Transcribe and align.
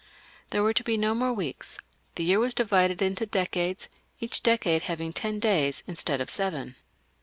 There 0.49 0.63
were 0.63 0.73
to 0.73 0.83
be 0.83 0.97
no 0.97 1.13
more 1.13 1.31
weeks, 1.31 1.77
the 2.15 2.23
year 2.23 2.39
was 2.39 2.55
divided 2.55 3.03
in 3.03 3.13
decades, 3.13 3.87
each 4.19 4.41
decade 4.41 4.81
having 4.89 5.13
ten 5.13 5.37
days 5.37 5.83
instead 5.85 6.19
of 6.19 6.27
seven. 6.27 6.75